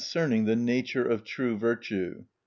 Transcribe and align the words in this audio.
THE 0.13 0.55
NATURE 0.57 1.07
OF 1.07 1.23
TRUE 1.23 1.57
VIRTUE. 1.59 2.25